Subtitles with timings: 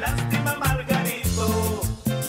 [0.00, 1.82] Lástima Margarito,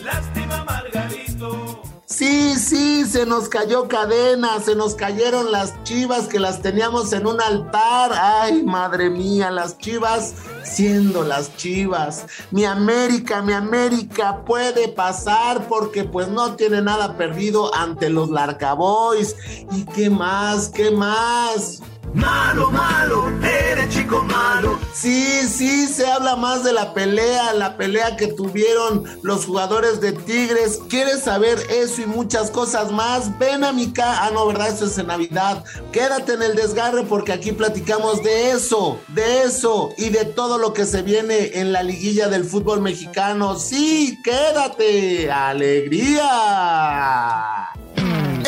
[0.03, 1.81] lástima Margarito.
[2.05, 7.25] Sí, sí, se nos cayó cadena, se nos cayeron las chivas que las teníamos en
[7.25, 8.11] un altar.
[8.13, 10.33] Ay, madre mía, las chivas
[10.63, 12.25] siendo las chivas.
[12.51, 19.33] Mi América, mi América puede pasar porque pues no tiene nada perdido ante los Larcaboys.
[19.71, 20.67] ¿Y qué más?
[20.67, 21.81] ¿Qué más?
[22.13, 24.77] Malo, malo, eres chico malo.
[24.93, 30.11] Sí, sí, se habla más de la pelea, la pelea que tuvieron los jugadores de
[30.11, 30.81] Tigres.
[30.89, 33.39] ¿Quieres saber eso y muchas cosas más?
[33.39, 34.25] Ven a mi casa.
[34.25, 34.67] Ah, no, ¿verdad?
[34.67, 35.63] Eso es en Navidad.
[35.93, 40.73] Quédate en el desgarre porque aquí platicamos de eso, de eso y de todo lo
[40.73, 43.57] que se viene en la liguilla del fútbol mexicano.
[43.57, 45.31] Sí, quédate.
[45.31, 46.21] ¡Alegría!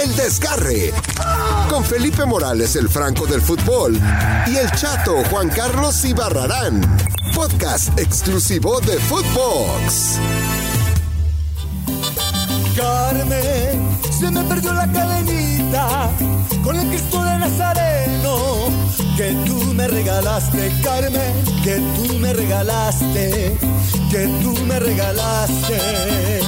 [0.04, 0.94] El Desgarre.
[1.70, 3.98] Con Felipe Morales, el Franco del Fútbol.
[4.48, 6.82] Y el Chato Juan Carlos Ibarrarán.
[7.34, 10.20] Podcast exclusivo de Footbox.
[12.76, 16.10] Carmen, se me perdió la cadenita
[16.66, 18.34] con el Cristo de Nazareno
[19.16, 23.58] que tú me regalaste, Carmen, que tú me regalaste,
[24.12, 26.42] que tú me regalaste.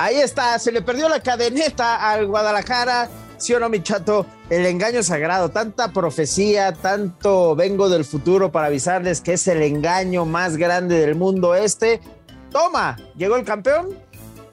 [0.00, 3.10] Ahí está, se le perdió la cadeneta al Guadalajara.
[3.36, 4.24] ¿Sí o no, mi chato?
[4.48, 10.24] El engaño sagrado, tanta profecía, tanto vengo del futuro para avisarles que es el engaño
[10.24, 12.00] más grande del mundo este.
[12.50, 13.90] Toma, llegó el campeón.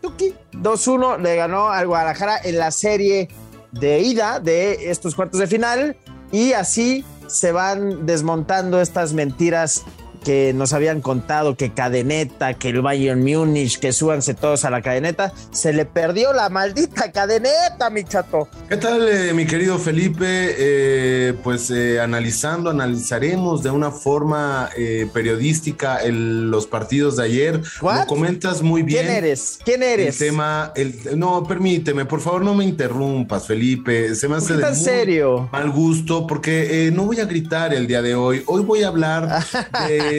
[0.01, 3.29] Tuki, 2-1 le ganó al Guadalajara en la serie
[3.71, 5.95] de ida de estos cuartos de final
[6.33, 9.85] y así se van desmontando estas mentiras
[10.27, 14.81] que nos habían contado que cadeneta, que el Bayern Múnich, que súbanse todos a la
[14.81, 18.49] cadeneta, se le perdió la maldita cadeneta, mi chato.
[18.67, 20.25] ¿Qué tal, eh, mi querido Felipe?
[20.27, 27.61] Eh, pues eh, analizando, analizaremos de una forma eh, periodística el- los partidos de ayer.
[27.81, 27.99] What?
[28.01, 29.05] Lo comentas muy bien.
[29.05, 29.59] ¿Quién eres?
[29.63, 30.19] ¿Quién eres?
[30.21, 34.13] El tema, el, no, permíteme, por favor, no me interrumpas, Felipe.
[34.13, 35.47] Se me ¿Por hace de muy serio?
[35.53, 38.43] mal gusto porque eh, no voy a gritar el día de hoy.
[38.47, 39.41] Hoy voy a hablar
[39.87, 40.16] de.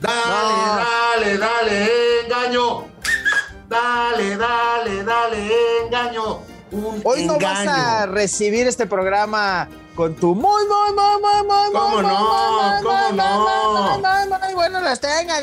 [0.00, 2.84] Dale, dale, dale, engaño.
[3.68, 5.48] Dale, dale, dale,
[5.84, 6.40] engaño.
[6.70, 7.70] Un Hoy no vas engaño.
[7.72, 12.18] a recibir este programa con tu muy, muy, muy, muy, muy, ¿Cómo muy, no?
[12.20, 13.40] muy, ¿Cómo no?
[13.40, 13.92] muy,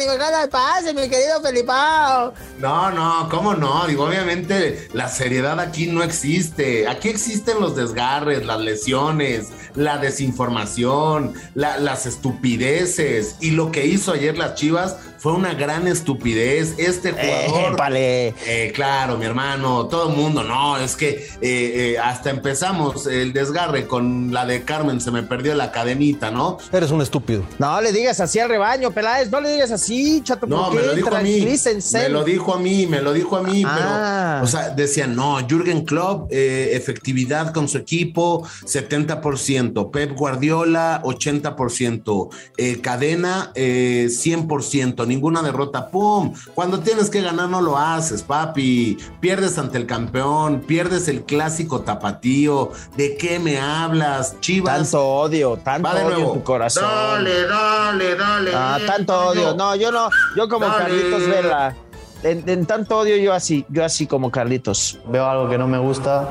[0.01, 2.33] y me el pase, mi querido Felipao.
[2.59, 3.85] No, no, ¿cómo no?
[3.85, 6.88] Digo, obviamente la seriedad aquí no existe.
[6.88, 13.35] Aquí existen los desgarres, las lesiones, la desinformación, la- las estupideces.
[13.41, 16.75] Y lo que hizo ayer las Chivas fue una gran estupidez.
[16.77, 17.73] Este jugador.
[17.73, 18.27] Épale.
[18.45, 23.33] Eh, claro, mi hermano, todo el mundo, no, es que eh, eh, hasta empezamos el
[23.33, 26.59] desgarre con la de Carmen, se me perdió la cadenita, ¿no?
[26.71, 27.43] Eres un estúpido.
[27.57, 30.83] No le digas así al rebaño, Peláez, no le digas así, chato, No, ¿por me
[30.83, 31.43] lo dijo a mí.
[31.91, 34.35] Me lo dijo a mí, me lo dijo a mí, Ah.
[34.35, 41.01] pero, o sea, decían, no, Jürgen Klopp, eh, efectividad con su equipo, 70%, Pep Guardiola,
[41.03, 46.33] 80%, eh, Cadena, eh, 100%, ninguna derrota, ¡pum!
[46.53, 51.81] Cuando tienes que ganar no lo haces, papi, pierdes ante el campeón, pierdes el clásico
[51.81, 54.39] tapatío, ¿de qué me hablas?
[54.41, 54.75] Chivas.
[54.91, 56.33] Tanto odio, tanto Va de odio nuevo.
[56.33, 56.83] en tu corazón.
[56.83, 58.51] Dale, dale, dale.
[58.53, 59.55] Ah, tanto odio.
[59.55, 60.83] No, yo no, yo como Dale.
[60.83, 61.75] Carlitos Vela.
[62.23, 64.99] En, en tanto odio yo así, yo así como Carlitos.
[65.07, 66.27] Veo algo que no me gusta,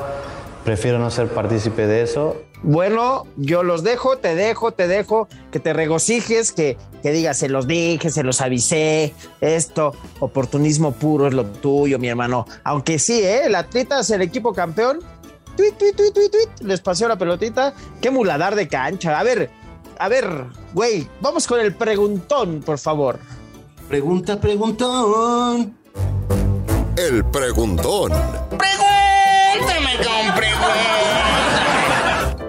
[0.65, 2.37] prefiero no ser partícipe de eso.
[2.63, 7.51] Bueno, yo los dejo, te dejo, te dejo, que te regocijes, que, que digas, se
[7.51, 12.47] los dije, se los avisé, esto, oportunismo puro es lo tuyo, mi hermano.
[12.65, 13.43] Aunque sí, ¿eh?
[13.45, 15.01] El Atleta es el equipo campeón.
[15.57, 17.75] Tuit, tuit, tuit, tuit, tuit, les paseó la pelotita.
[18.01, 19.21] Qué muladar de cancha.
[19.21, 19.51] A ver,
[19.99, 23.19] a ver, güey, vamos con el preguntón, por favor.
[23.89, 25.77] Pregunta, preguntón.
[26.97, 28.13] El preguntón.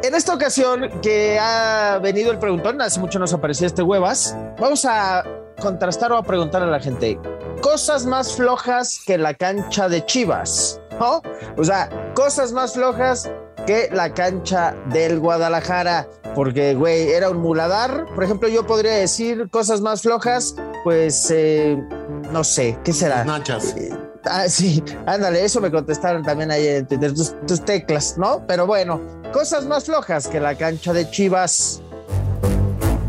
[0.04, 4.86] En esta ocasión que ha venido el preguntón, hace mucho nos apareció este huevas, vamos
[4.86, 5.24] a
[5.60, 7.20] contrastar o a preguntar a la gente
[7.62, 11.22] cosas más flojas que la cancha de Chivas, ¿no?
[11.58, 13.30] O sea, cosas más flojas
[13.66, 18.06] que la cancha del Guadalajara, porque, güey, era un muladar.
[18.14, 21.78] Por ejemplo, yo podría decir cosas más flojas, pues, eh,
[22.32, 23.24] no sé, ¿qué será?
[23.26, 23.76] Nachas.
[23.76, 28.44] Eh, Ah, sí, ándale, eso me contestaron también ayer en Twitter, tus, tus teclas, ¿no?
[28.48, 29.00] Pero bueno,
[29.32, 31.82] cosas más flojas que la cancha de Chivas.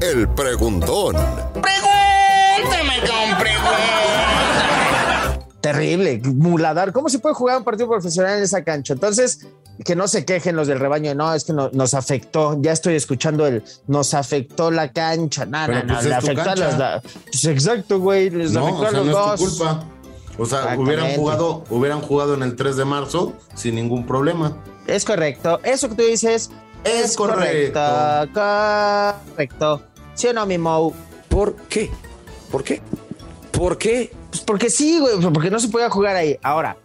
[0.01, 1.17] El preguntón.
[5.61, 6.93] Terrible, muladar.
[6.93, 8.93] ¿Cómo se puede jugar un partido profesional en esa cancha?
[8.93, 9.47] Entonces,
[9.85, 12.95] que no se quejen los del rebaño, no, es que no- nos afectó, ya estoy
[12.95, 17.03] escuchando el, nos afectó la cancha, nada, Pero, no, pues, le afectó a los, la-
[17.03, 19.41] pues, exacto, güey, les No, afectó o a sea, los no dos.
[19.41, 19.85] es tu culpa.
[20.39, 24.57] O sea, hubieran jugado, hubieran jugado en el 3 de marzo sin ningún problema.
[24.87, 26.51] Es correcto, eso que tú dices
[26.85, 27.81] Es correcto.
[28.33, 29.83] correcto.
[30.15, 30.93] ¿Sí o no, mi Mou?
[31.29, 31.91] ¿Por qué?
[32.51, 32.81] ¿Por qué?
[33.53, 34.13] ¿Por qué?
[34.31, 36.39] Pues porque sí, güey, porque no se podía jugar ahí.
[36.43, 36.77] Ahora,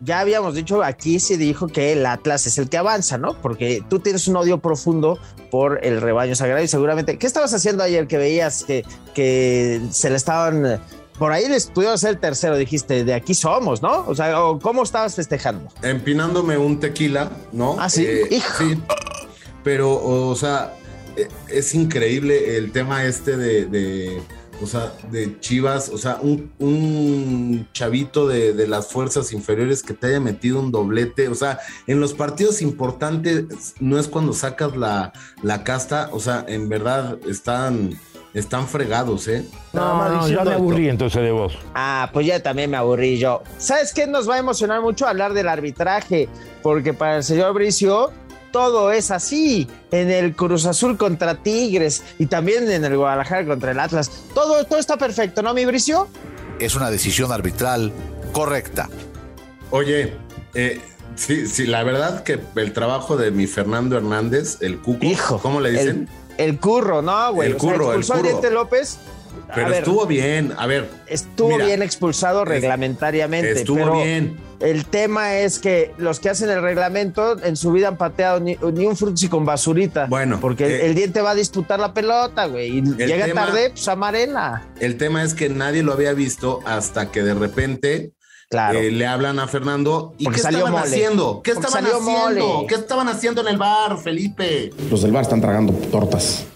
[0.00, 3.34] ya habíamos dicho, aquí se dijo que el Atlas es el que avanza, ¿no?
[3.40, 5.18] Porque tú tienes un odio profundo
[5.50, 8.84] por el rebaño sagrado y seguramente, ¿qué estabas haciendo ayer que veías que,
[9.14, 10.80] que se le estaban...
[11.18, 14.04] Por ahí les pudieron hacer el tercero, dijiste, de aquí somos, ¿no?
[14.06, 15.68] O sea, ¿o ¿cómo estabas festejando?
[15.82, 17.76] Empinándome un tequila, ¿no?
[17.78, 18.06] Ah, ¿sí?
[18.30, 18.58] Hijo.
[18.58, 18.78] sí.
[19.64, 20.74] Pero, o sea,
[21.16, 24.22] eh, es increíble el tema este de, de,
[24.62, 29.94] o sea, de Chivas, o sea, un, un chavito de, de las fuerzas inferiores que
[29.94, 34.76] te haya metido un doblete, o sea, en los partidos importantes no es cuando sacas
[34.76, 35.12] la,
[35.42, 37.98] la casta, o sea, en verdad están,
[38.34, 39.44] están fregados, ¿eh?
[39.72, 41.58] Nada más ya me aburrí entonces de vos.
[41.74, 43.42] Ah, pues ya también me aburrí yo.
[43.58, 46.28] ¿Sabes qué nos va a emocionar mucho hablar del arbitraje?
[46.62, 48.12] Porque para el señor Bricio
[48.50, 49.68] todo es así.
[49.90, 54.10] En el Cruz Azul contra Tigres y también en el Guadalajara contra el Atlas.
[54.34, 56.08] Todo, todo está perfecto, ¿no, mi Bricio?
[56.58, 57.92] Es una decisión arbitral
[58.32, 58.88] correcta.
[59.70, 60.14] Oye,
[60.54, 60.80] eh,
[61.14, 65.38] sí, sí, la verdad que el trabajo de mi Fernando Hernández, el Cuco, Hijo.
[65.38, 66.08] ¿cómo le dicen?
[66.08, 67.50] El, el curro, ¿no, güey?
[67.50, 68.30] El O sea, curro, el expulsó al curro.
[68.30, 68.98] Diente López.
[69.54, 70.88] Pero ver, estuvo bien, a ver.
[71.06, 73.52] estuvo mira, bien expulsado es- reglamentariamente.
[73.52, 74.36] Estuvo pero bien.
[74.60, 78.56] El tema es que los que hacen el reglamento en su vida han pateado ni,
[78.72, 80.06] ni un frutzi con basurita.
[80.06, 82.78] Bueno, Porque el- eh, el diente va a disputar la pelota, güey.
[82.78, 84.66] Y llega tema- tarde, pues amarela.
[84.80, 88.10] El tema es que nadie lo había visto hasta que de repente
[88.50, 88.78] Claro.
[88.78, 90.14] eh, le hablan a Fernando.
[90.16, 90.86] ¿Y Porque qué salió estaban mole.
[90.94, 91.42] haciendo?
[91.42, 92.10] ¿Qué Porque estaban haciendo?
[92.46, 92.66] mole.
[92.66, 94.70] ¿Qué estaban haciendo en el bar, Felipe?
[94.90, 96.46] Los del bar están tragando tortas.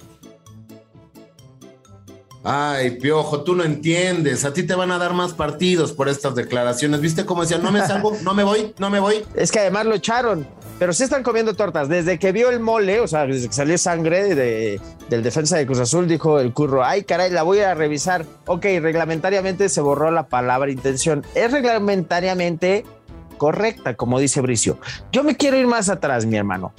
[2.45, 4.45] Ay, Piojo, tú no entiendes.
[4.45, 7.01] A ti te van a dar más partidos por estas declaraciones.
[7.01, 7.63] ¿Viste cómo decían?
[7.63, 9.23] No me salgo, no me voy, no me voy.
[9.37, 10.47] Es que además lo echaron.
[10.83, 11.89] Pero sí están comiendo tortas.
[11.89, 15.65] Desde que vio el mole, o sea, desde que salió sangre de- del defensa de
[15.65, 18.25] Cruz Azul, dijo el curro, ay caray, la voy a revisar.
[18.47, 21.25] Ok, reglamentariamente se borró la palabra intención.
[21.37, 22.85] Es reglamentariamente
[23.39, 24.77] correcta, como dice Bricio.
[25.13, 26.73] Yo me quiero ir más atrás, mi hermano.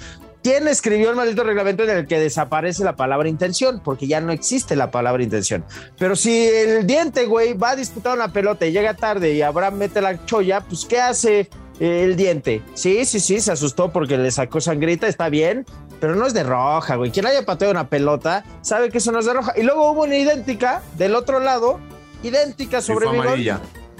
[0.43, 3.79] ¿Quién escribió el maldito reglamento en el que desaparece la palabra intención?
[3.81, 5.63] Porque ya no existe la palabra intención.
[5.97, 9.75] Pero si el diente, güey, va a disputar una pelota y llega tarde y Abraham
[9.75, 12.61] mete la cholla, pues ¿qué hace el diente?
[12.73, 15.65] Sí, sí, sí, se asustó porque le sacó sangrita, está bien,
[15.99, 17.11] pero no es de roja, güey.
[17.11, 19.53] Quien haya pateado una pelota sabe que eso no es de roja.
[19.57, 21.79] Y luego hubo una idéntica del otro lado,
[22.23, 23.59] idéntica Y sobre fue mi gol, amarilla.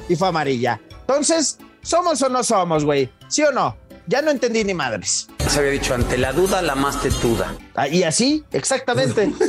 [0.10, 0.80] y fue amarilla.
[1.02, 3.10] Entonces, ¿somos o no somos, güey?
[3.28, 3.76] ¿Sí o no?
[4.08, 5.28] Ya no entendí ni madres.
[5.48, 7.56] Se había dicho, ante la duda, la más tetuda.
[7.76, 9.32] Ah, Y así, exactamente.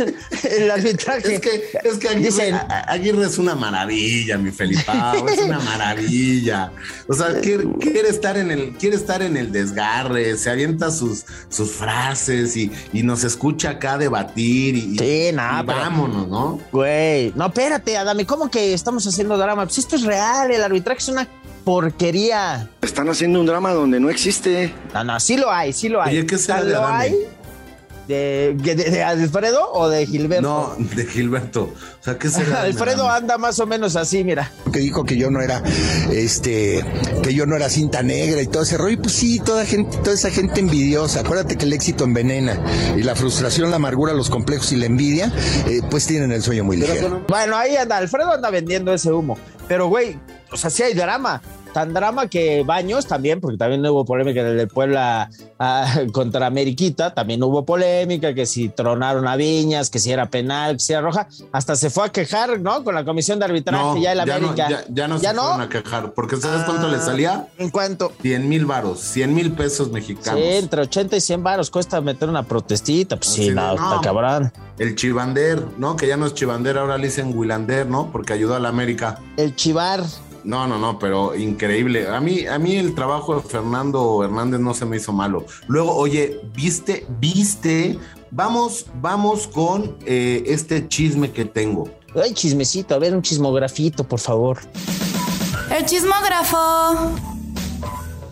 [0.50, 1.34] el arbitraje.
[1.34, 6.72] Es que, es que Aguirre, Dicen- es una maravilla, mi Felipao, es una maravilla.
[7.08, 11.24] O sea, quiere, quiere estar en el, quiere estar en el desgarre, se avienta sus,
[11.48, 16.60] sus frases y, y nos escucha acá debatir y, Sí, nada, y vámonos, ¿no?
[16.72, 19.64] Güey, no, espérate, Adame, ¿cómo que estamos haciendo drama?
[19.64, 21.26] Pues esto es real, el arbitraje es una
[21.64, 22.68] porquería.
[22.82, 24.72] Están haciendo un drama donde no existe.
[24.92, 26.18] No, no, sí lo hay, sí lo hay.
[26.18, 27.04] Oye, ¿qué será de lo Adame?
[27.04, 27.16] hay
[28.08, 30.76] de, de, de Alfredo o de Gilberto?
[30.78, 31.62] No, de Gilberto.
[32.00, 32.60] O sea, ¿qué será?
[32.62, 34.50] Alfredo anda más o menos así, mira.
[34.72, 35.62] que dijo que yo no era
[36.10, 36.84] este
[37.22, 39.96] que yo no era cinta negra y todo ese rollo Y pues sí toda gente
[39.98, 42.58] toda esa gente envidiosa acuérdate que el éxito envenena
[42.96, 45.32] y la frustración la amargura los complejos y la envidia
[45.68, 49.38] eh, pues tienen el sueño muy ligero Bueno, ahí anda, Alfredo anda vendiendo ese humo.
[49.68, 50.18] Pero, güey,
[50.50, 51.40] o sea, sí hay drama.
[51.72, 56.46] Tan drama que Baños también, porque también hubo polémica en el de Puebla ah, contra
[56.46, 60.92] Ameriquita, también hubo polémica, que si tronaron a Viñas, que si era penal, que si
[60.92, 62.82] era roja, hasta se fue a quejar, ¿no?
[62.82, 64.68] Con la comisión de arbitraje, No, ya el no, América.
[64.68, 67.46] ya, ya no se fueron a quejar, porque ¿sabes cuánto le salía?
[67.58, 68.12] ¿En cuánto?
[68.22, 70.40] 100 mil varos, 100 mil pesos Sí, mexicanos.
[70.42, 74.52] entre 80 y 100 varos cuesta meter una protestita, pues Así sí, de, no, cabrón.
[74.78, 75.94] El Chivander, ¿no?
[75.96, 78.10] Que ya no es Chivander, ahora le dicen Willander, ¿no?
[78.10, 79.18] Porque ayudó a la América.
[79.36, 80.02] El Chivar,
[80.44, 82.08] No, no, no, pero increíble.
[82.08, 85.44] A mí, a mí el trabajo de Fernando Hernández no se me hizo malo.
[85.66, 87.98] Luego, oye, viste, viste.
[88.30, 91.88] Vamos, vamos con eh, este chisme que tengo.
[92.22, 94.58] ay, chismecito, a ver, un chismografito, por favor.
[95.76, 96.56] El chismógrafo.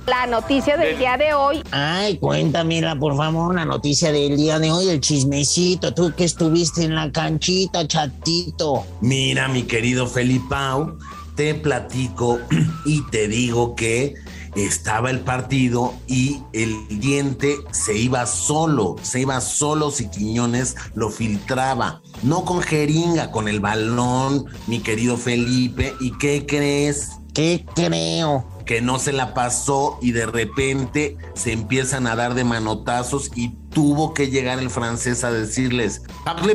[0.06, 4.72] La noticia del día de hoy Ay, cuéntamela, por favor, la noticia del día de
[4.72, 8.86] hoy, el chismecito, tú que estuviste en la canchita, chatito.
[9.02, 10.96] Mira, mi querido Felipao,
[11.38, 12.40] te platico
[12.84, 14.14] y te digo que
[14.56, 21.10] estaba el partido y el diente se iba solo, se iba solo si Quiñones lo
[21.10, 25.94] filtraba, no con jeringa, con el balón, mi querido Felipe.
[26.00, 27.12] ¿Y qué crees?
[27.34, 28.44] ¿Qué creo?
[28.66, 33.50] Que no se la pasó y de repente se empiezan a dar de manotazos y
[33.70, 36.02] tuvo que llegar el francés a decirles,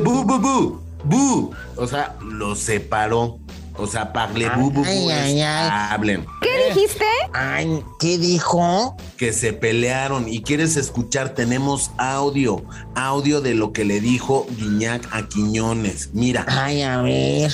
[0.04, 1.50] bu, bu, bu, bu.
[1.76, 3.38] O sea, lo separó.
[3.76, 5.68] O sea, parle bu, bu, bu, Ay, ay, ay.
[5.90, 6.24] hablen.
[6.40, 7.04] ¿Qué dijiste?
[7.32, 8.96] Ay, ¿qué dijo?
[9.16, 12.62] que se pelearon y quieres escuchar, tenemos audio,
[12.94, 16.10] audio de lo que le dijo Guiñac a Quiñones.
[16.12, 17.52] Mira, Ay, a ver.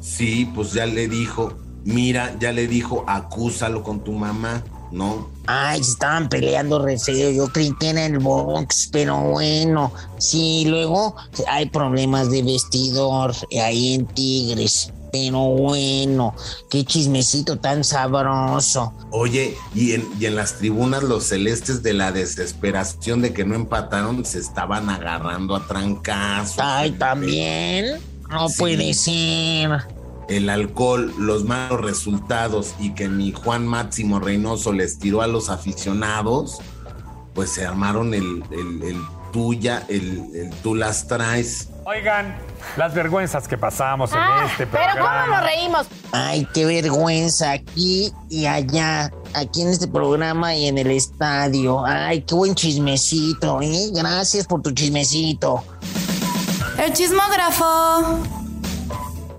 [0.00, 5.28] sí, pues ya le dijo, mira, ya le dijo, acúsalo con tu mamá, ¿no?
[5.46, 7.30] Ay, se estaban peleando re feo.
[7.30, 9.92] Yo creí que era el box, pero bueno.
[10.18, 11.16] Sí, luego
[11.48, 14.92] hay problemas de vestidor ahí en Tigres.
[15.10, 16.34] Pero bueno,
[16.68, 18.92] qué chismecito tan sabroso.
[19.10, 23.54] Oye, y en, y en las tribunas los celestes de la desesperación de que no
[23.54, 26.58] empataron se estaban agarrando a trancazos.
[26.58, 27.98] Ay, también.
[28.28, 28.56] No Sí.
[28.58, 29.70] puede ser.
[30.28, 35.48] El alcohol, los malos resultados y que mi Juan Máximo Reynoso les tiró a los
[35.50, 36.58] aficionados,
[37.34, 38.96] pues se armaron el, el, el
[39.32, 41.68] tuya, el, el tú las traes.
[41.84, 42.36] Oigan,
[42.76, 45.24] las vergüenzas que pasamos en Ah, este pero programa.
[45.24, 45.86] ¿cómo nos reímos?
[46.12, 51.84] Ay, qué vergüenza aquí y allá, aquí en este programa y en el estadio.
[51.86, 53.88] Ay, qué buen chismecito, ¿eh?
[53.94, 55.64] Gracias por tu chismecito.
[56.78, 58.18] El chismógrafo.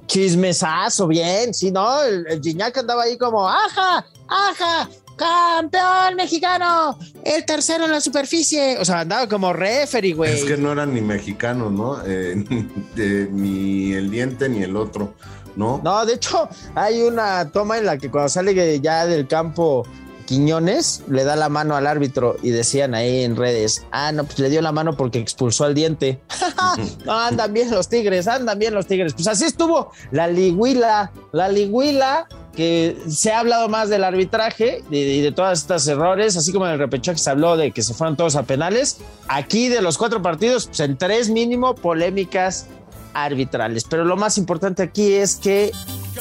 [0.10, 2.02] Chismesazo, bien, sí, ¿no?
[2.04, 4.04] El, el Gignac andaba ahí como, ¡aja!
[4.28, 4.90] ¡aja!
[5.16, 6.98] ¡Campeón mexicano!
[7.24, 8.78] El tercero en la superficie.
[8.80, 10.34] O sea, andaba como referee, güey.
[10.34, 12.02] Es que no eran ni mexicanos, ¿no?
[12.06, 12.36] Eh,
[12.96, 15.14] de- ni el diente ni el otro,
[15.56, 15.80] ¿no?
[15.84, 19.86] No, de hecho, hay una toma en la que cuando sale ya del campo
[20.30, 24.38] Quiñones, le da la mano al árbitro y decían ahí en redes, ah, no, pues
[24.38, 26.20] le dio la mano porque expulsó al diente.
[27.06, 29.16] no, andan bien los tigres, andan bien los tigres.
[29.16, 35.04] Pues así estuvo la liguila, la liguila que se ha hablado más del arbitraje y
[35.04, 37.96] de, de todas estas errores, así como en el repechaje se habló de que se
[37.96, 38.98] fueron todos a penales.
[39.28, 42.68] Aquí de los cuatro partidos, pues en tres mínimo polémicas
[43.16, 43.84] arbitrales.
[43.90, 45.72] Pero lo más importante aquí es que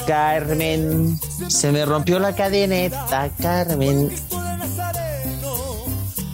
[0.07, 4.09] Carmen se me rompió la cadeneta, Carmen.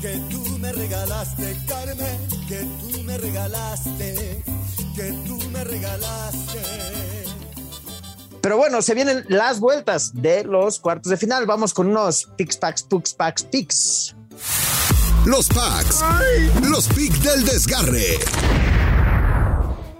[0.01, 2.17] Que tú me regalaste, Carmen,
[2.47, 4.43] que tú me regalaste,
[4.95, 6.59] que tú me regalaste.
[8.41, 11.47] Pero bueno, se vienen las vueltas de los cuartos de final.
[11.47, 14.15] Vamos con unos picks, packs, pux, packs, picks.
[15.25, 16.03] Los packs.
[16.61, 18.19] Los picks del desgarre.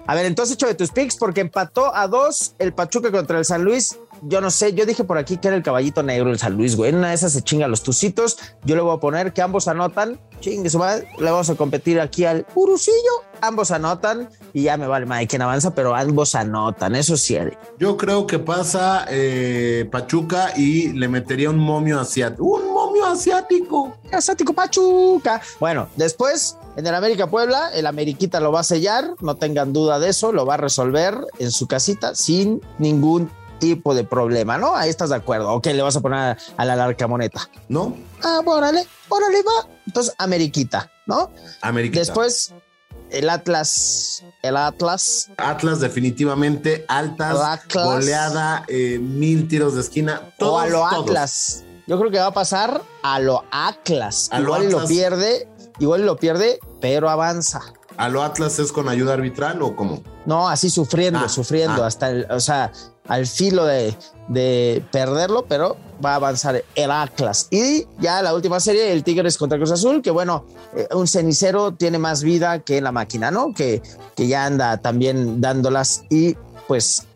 [0.06, 3.44] A ver, entonces hecho de tus picks porque empató a dos el Pachuca contra el
[3.44, 3.98] San Luis.
[4.22, 6.76] Yo no sé, yo dije por aquí que era el caballito negro el San Luis,
[6.76, 6.90] güey.
[6.90, 8.38] En una de esas se chinga los tucitos.
[8.64, 10.18] Yo le voy a poner que ambos anotan.
[10.40, 11.08] Chingue su madre.
[11.18, 12.94] Le vamos a competir aquí al Urucillo.
[13.40, 16.94] Ambos anotan y ya me vale de quién avanza, pero ambos anotan.
[16.94, 17.36] Eso sí.
[17.78, 22.00] Yo creo que pasa eh, Pachuca y le metería un momio.
[22.38, 22.75] ¡Un momio
[23.16, 23.96] asiático!
[24.12, 25.40] Asiático Pachuca.
[25.58, 29.14] Bueno, después en el América Puebla, el Ameriquita lo va a sellar.
[29.20, 30.32] No tengan duda de eso.
[30.32, 34.76] Lo va a resolver en su casita sin ningún tipo de problema, ¿no?
[34.76, 35.50] Ahí estás de acuerdo.
[35.52, 37.48] Ok, le vas a poner a, la larga moneta.
[37.68, 37.96] ¿No?
[38.22, 39.68] Ah, bueno, órale, órale, va.
[39.86, 41.30] Entonces, Ameriquita, ¿no?
[41.62, 42.00] Ameriquita.
[42.00, 42.52] Después,
[43.10, 45.30] el Atlas, el Atlas.
[45.38, 47.84] Atlas definitivamente altas, El Atlas.
[47.84, 50.20] goleada, eh, mil tiros de esquina.
[50.22, 51.10] o Todos, a lo todos.
[51.10, 51.64] Atlas.
[51.86, 54.28] Yo creo que va a pasar a lo Atlas.
[54.32, 54.90] A lo igual y lo Atlas.
[54.90, 57.60] pierde, igual lo pierde, pero avanza.
[57.96, 60.02] ¿A lo Atlas es con ayuda arbitral o cómo?
[60.26, 61.86] No, así sufriendo, Ah, sufriendo, ah.
[61.86, 62.72] hasta el, o sea,
[63.08, 63.96] al filo de,
[64.28, 67.46] de perderlo, pero va a avanzar el Atlas.
[67.50, 70.44] Y ya la última serie, el Tigres contra Cruz Azul, que bueno,
[70.76, 73.54] eh, un cenicero tiene más vida que la máquina, ¿no?
[73.54, 73.80] Que,
[74.14, 76.34] que ya anda también dándolas y
[76.66, 77.06] pues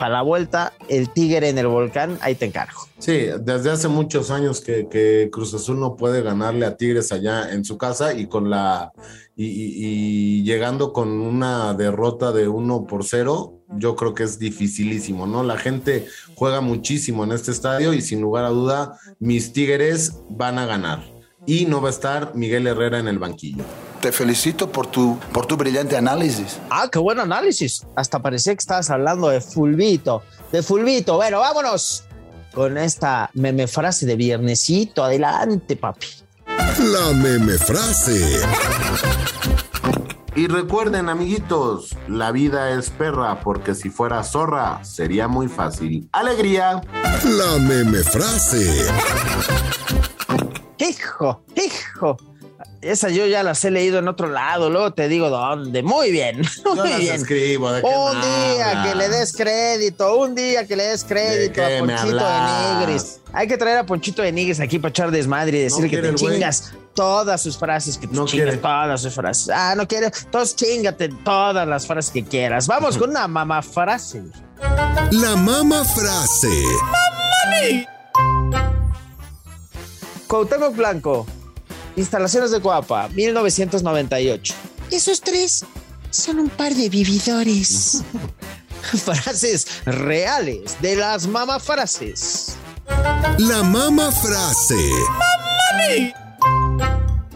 [0.00, 2.80] para la vuelta, el Tigre en el volcán, ahí te encargo.
[2.98, 7.66] Sí, desde hace muchos años que, Cruz Azul no puede ganarle a Tigres allá en
[7.66, 8.92] su casa y con la
[9.36, 15.26] y, y- llegando con una derrota de uno por cero, yo creo que es dificilísimo,
[15.26, 15.42] ¿no?
[15.42, 20.58] La gente juega muchísimo en este estadio y sin lugar a duda, mis Tigres van
[20.58, 21.04] a ganar.
[21.46, 23.64] Y no va a estar Miguel Herrera en el banquillo.
[24.00, 26.58] Te felicito por tu, por tu brillante análisis.
[26.70, 27.86] Ah, qué buen análisis.
[27.94, 30.22] Hasta parecía que estabas hablando de Fulvito.
[30.50, 31.16] De Fulvito.
[31.16, 32.04] Bueno, vámonos
[32.54, 35.04] con esta meme frase de viernesito.
[35.04, 36.06] Adelante, papi.
[36.46, 38.40] La meme frase.
[40.34, 46.08] Y recuerden, amiguitos, la vida es perra, porque si fuera zorra, sería muy fácil.
[46.12, 46.80] ¡Alegría!
[47.24, 48.86] La meme frase.
[50.78, 52.16] Hijo, hijo.
[52.82, 55.82] Esa yo ya las he leído en otro lado, luego te digo dónde.
[55.82, 57.14] Muy bien, muy Yo las bien.
[57.14, 61.62] escribo, ¿de qué un día que le des crédito, un día que le des crédito
[61.62, 62.86] a Ponchito de?
[62.86, 63.20] Nigris.
[63.34, 66.14] Hay que traer a Ponchito de Nigris aquí para echar desmadre y decirle que te
[66.14, 68.56] chingas todas sus frases, que te No chingas quiere.
[68.62, 69.50] todas sus frases.
[69.54, 70.06] Ah, no quiere.
[70.06, 72.66] Entonces chingate todas las frases que quieras.
[72.66, 74.22] Vamos con una mamá frase.
[75.10, 76.48] La mama frase.
[80.26, 81.26] Cuauhtémoc Blanco,
[81.96, 84.54] instalaciones de Guapa, 1998.
[84.90, 85.64] Esos tres
[86.10, 88.02] son un par de vividores.
[89.04, 92.54] Frases reales de las mamafrases.
[93.38, 94.90] La mama frase.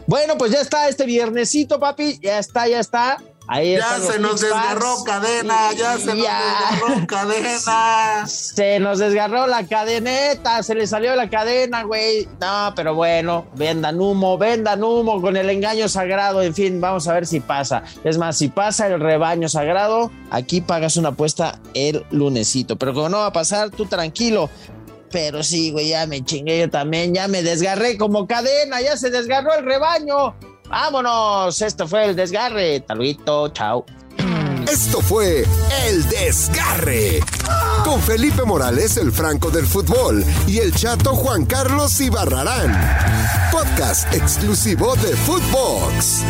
[0.07, 2.19] Bueno, pues ya está este viernesito, papi.
[2.21, 3.19] Ya está, ya está.
[3.47, 8.27] Ahí Ya se nos desgarró cadena, ya se nos desgarró cadena.
[8.27, 12.27] Se nos desgarró la cadeneta, se le salió la cadena, güey.
[12.41, 16.41] No, pero bueno, vendan humo, vendan humo con el engaño sagrado.
[16.43, 17.83] En fin, vamos a ver si pasa.
[18.03, 22.77] Es más, si pasa el rebaño sagrado, aquí pagas una apuesta el lunesito.
[22.77, 24.49] Pero como no va a pasar, tú tranquilo.
[25.11, 29.11] Pero sí, güey, ya me chingué yo también, ya me desgarré como cadena, ya se
[29.11, 30.35] desgarró el rebaño.
[30.75, 32.81] Vámonos, esto fue el desgarre.
[32.81, 33.87] Taluito, chao.
[34.69, 35.45] Esto fue
[35.87, 37.21] El Desgarre.
[37.85, 42.73] Con Felipe Morales, el Franco del Fútbol, y el chato Juan Carlos Ibarrarán.
[43.53, 46.25] Podcast exclusivo de Footbox.